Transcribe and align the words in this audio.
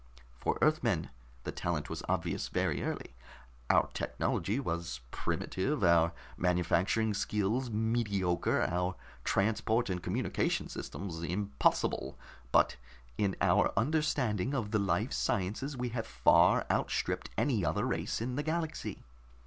For 0.39 0.57
Earthmen, 0.63 1.11
the 1.43 1.51
talent 1.51 1.87
was 1.87 2.01
obvious 2.09 2.47
very 2.47 2.81
early. 2.81 3.13
Our 3.69 3.85
technology 3.93 4.59
was 4.59 5.01
primitive, 5.11 5.83
our 5.83 6.11
manufacturing 6.37 7.13
skills 7.13 7.69
mediocre, 7.69 8.63
our 8.63 8.95
transport 9.23 9.91
and 9.91 10.01
communications 10.01 10.71
systems 10.71 11.21
impossible. 11.21 12.17
But 12.51 12.77
in 13.19 13.35
our 13.41 13.71
understanding 13.77 14.55
of 14.55 14.71
the 14.71 14.79
life 14.79 15.13
sciences, 15.13 15.77
we 15.77 15.89
have 15.89 16.07
far 16.07 16.65
outstripped 16.71 17.29
any 17.37 17.63
other 17.63 17.85
race 17.85 18.21
in 18.21 18.37
the 18.37 18.41
galaxy. 18.41 19.03